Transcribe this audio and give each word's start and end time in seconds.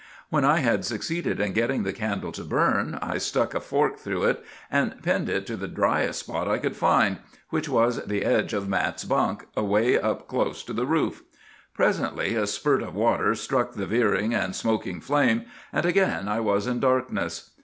When 0.31 0.43
I 0.43 0.57
had 0.61 0.83
succeeded 0.83 1.39
in 1.39 1.53
getting 1.53 1.83
the 1.83 1.93
candle 1.93 2.31
to 2.31 2.43
burn, 2.43 2.97
I 3.03 3.19
stuck 3.19 3.53
a 3.53 3.59
fork 3.59 3.99
through 3.99 4.23
it, 4.23 4.43
and 4.71 4.95
pinned 5.03 5.29
it 5.29 5.45
to 5.45 5.55
the 5.55 5.67
driest 5.67 6.21
spot 6.21 6.47
I 6.47 6.57
could 6.57 6.75
find, 6.75 7.17
which 7.51 7.69
was 7.69 8.03
the 8.03 8.25
edge 8.25 8.51
of 8.53 8.67
Mat's 8.67 9.03
bunk, 9.05 9.45
away 9.55 9.99
up 9.99 10.27
close 10.27 10.63
to 10.63 10.73
the 10.73 10.87
roof. 10.87 11.21
Presently 11.75 12.33
a 12.33 12.47
spurt 12.47 12.81
of 12.81 12.95
water 12.95 13.35
struck 13.35 13.73
the 13.73 13.85
veering 13.85 14.33
and 14.33 14.55
smoky 14.55 14.99
flame, 14.99 15.45
and 15.71 15.85
again 15.85 16.27
I 16.27 16.39
was 16.39 16.65
in 16.65 16.79
darkness. 16.79 17.51